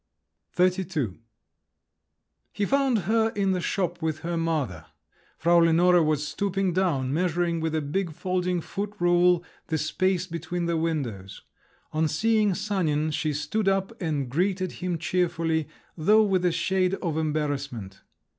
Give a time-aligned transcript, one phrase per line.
[0.59, 1.19] XXXII
[2.51, 4.87] He found her in the shop with her mother.
[5.37, 10.65] Frau Lenore was stooping down, measuring with a big folding foot rule the space between
[10.65, 11.43] the windows.
[11.93, 17.15] On seeing Sanin, she stood up, and greeted him cheerfully, though with a shade of
[17.15, 18.01] embarrassment.